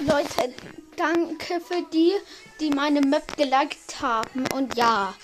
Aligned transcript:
Leute, 0.00 0.52
danke 0.96 1.60
für 1.60 1.82
die, 1.92 2.12
die 2.60 2.70
meine 2.70 3.00
Map 3.00 3.36
geliked 3.36 4.00
haben. 4.00 4.44
Und 4.54 4.76
ja, 4.76 5.14